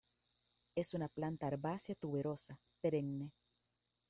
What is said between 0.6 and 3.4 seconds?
Es una planta herbácea tuberosa, perenne.